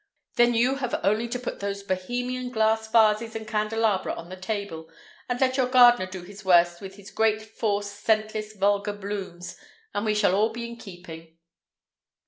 [0.35, 4.89] Then you have only to put those Bohemian glass vases and candelabra on the table,
[5.29, 9.57] and let your gardener do his worst with his great forced, scentless, vulgar blooms,
[9.93, 11.37] and we shall all be in keeping."